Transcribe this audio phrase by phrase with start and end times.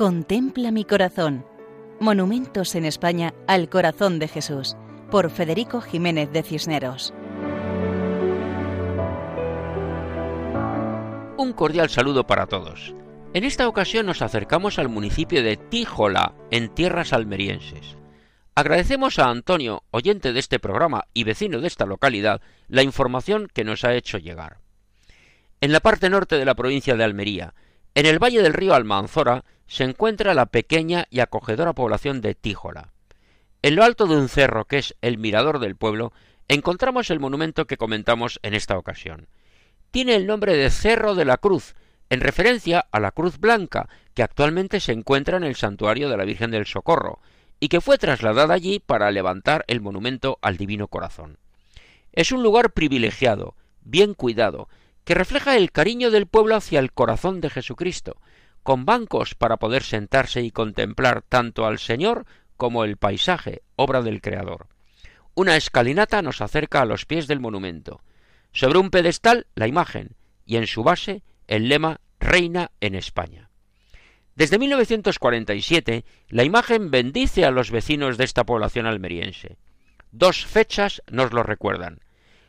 [0.00, 1.44] Contempla mi corazón.
[2.00, 4.74] Monumentos en España al corazón de Jesús,
[5.10, 7.12] por Federico Jiménez de Cisneros.
[11.36, 12.94] Un cordial saludo para todos.
[13.34, 17.98] En esta ocasión nos acercamos al municipio de Tíjola, en tierras almerienses.
[18.54, 23.64] Agradecemos a Antonio, oyente de este programa y vecino de esta localidad, la información que
[23.64, 24.60] nos ha hecho llegar.
[25.60, 27.52] En la parte norte de la provincia de Almería,
[27.94, 32.92] en el valle del río Almanzora, se encuentra la pequeña y acogedora población de Tíjola.
[33.62, 36.12] En lo alto de un cerro que es el mirador del pueblo,
[36.48, 39.28] encontramos el monumento que comentamos en esta ocasión.
[39.92, 41.76] Tiene el nombre de Cerro de la Cruz,
[42.08, 46.24] en referencia a la Cruz Blanca, que actualmente se encuentra en el santuario de la
[46.24, 47.20] Virgen del Socorro,
[47.60, 51.38] y que fue trasladada allí para levantar el monumento al Divino Corazón.
[52.12, 54.68] Es un lugar privilegiado, bien cuidado,
[55.04, 58.16] que refleja el cariño del pueblo hacia el corazón de Jesucristo,
[58.62, 64.20] con bancos para poder sentarse y contemplar tanto al Señor como el paisaje, obra del
[64.20, 64.66] Creador.
[65.34, 68.02] Una escalinata nos acerca a los pies del monumento.
[68.52, 73.48] Sobre un pedestal la imagen y en su base el lema Reina en España.
[74.34, 79.56] Desde 1947 la imagen bendice a los vecinos de esta población almeriense.
[80.12, 82.00] Dos fechas nos lo recuerdan.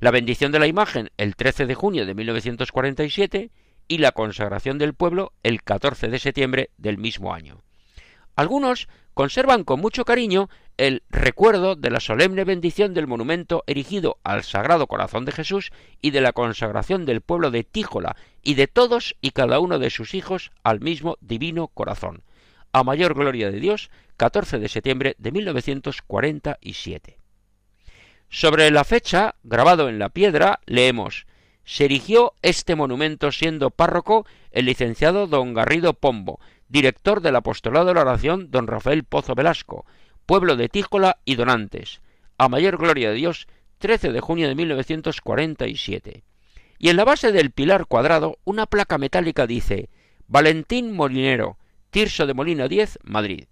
[0.00, 3.50] La bendición de la imagen el 13 de junio de 1947
[3.88, 7.62] y la consagración del pueblo el 14 de septiembre del mismo año.
[8.36, 14.42] Algunos conservan con mucho cariño el recuerdo de la solemne bendición del monumento erigido al
[14.42, 19.14] Sagrado Corazón de Jesús y de la consagración del pueblo de Tíjola y de todos
[19.20, 22.24] y cada uno de sus hijos al mismo Divino Corazón.
[22.72, 27.18] A mayor gloria de Dios, 14 de septiembre de 1947.
[28.28, 31.26] Sobre la fecha, grabado en la piedra, leemos
[31.64, 37.94] se erigió este monumento siendo párroco el licenciado don Garrido Pombo, director del apostolado de
[37.94, 39.86] la oración don Rafael Pozo Velasco,
[40.26, 42.00] pueblo de Tíjola y Donantes,
[42.38, 43.46] a mayor gloria de Dios,
[43.78, 46.24] 13 de junio de 1947.
[46.78, 49.88] Y en la base del pilar cuadrado una placa metálica dice
[50.26, 51.58] Valentín Molinero,
[51.90, 53.44] Tirso de Molina 10, Madrid.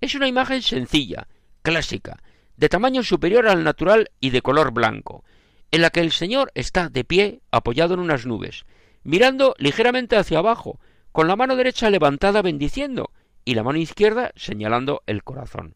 [0.00, 1.26] Es una imagen sencilla,
[1.62, 2.22] clásica,
[2.56, 5.24] de tamaño superior al natural y de color blanco,
[5.70, 8.64] en la que el Señor está de pie apoyado en unas nubes,
[9.02, 10.80] mirando ligeramente hacia abajo,
[11.12, 13.10] con la mano derecha levantada bendiciendo
[13.44, 15.74] y la mano izquierda señalando el corazón.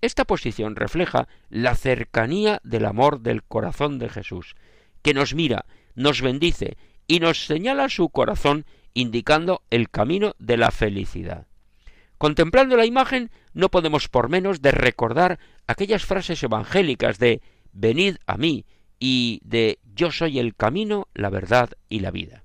[0.00, 4.54] Esta posición refleja la cercanía del amor del corazón de Jesús,
[5.02, 5.64] que nos mira,
[5.94, 6.76] nos bendice
[7.06, 11.46] y nos señala su corazón indicando el camino de la felicidad.
[12.18, 17.42] Contemplando la imagen no podemos por menos de recordar aquellas frases evangélicas de
[17.72, 18.64] Venid a mí
[18.98, 22.44] y de Yo soy el camino, la verdad y la vida.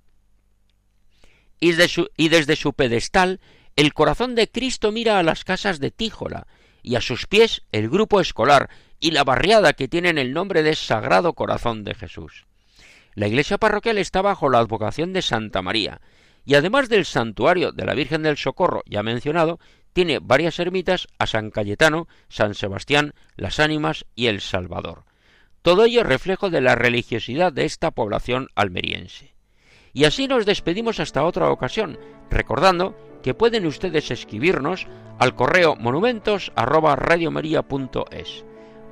[1.59, 3.39] Y, desde su pedestal,
[3.75, 6.47] el corazón de Cristo mira a las casas de Tíjola,
[6.81, 10.75] y a sus pies el grupo escolar y la barriada que tienen el nombre de
[10.75, 12.45] Sagrado Corazón de Jesús.
[13.15, 15.99] La iglesia parroquial está bajo la advocación de Santa María,
[16.45, 19.59] y además del santuario de la Virgen del Socorro ya mencionado,
[19.93, 25.03] tiene varias ermitas a San Cayetano, San Sebastián, las Ánimas y el Salvador.
[25.61, 29.33] Todo ello reflejo de la religiosidad de esta población almeriense.
[29.93, 31.99] Y así nos despedimos hasta otra ocasión,
[32.29, 34.87] recordando que pueden ustedes escribirnos
[35.17, 38.45] al correo monumentos@radiomaria.es.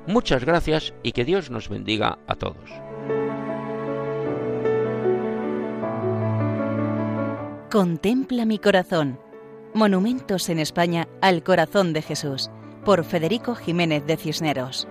[0.06, 2.68] Muchas gracias y que Dios nos bendiga a todos.
[7.70, 9.20] Contempla mi corazón.
[9.74, 12.50] Monumentos en España al corazón de Jesús
[12.84, 14.88] por Federico Jiménez de Cisneros.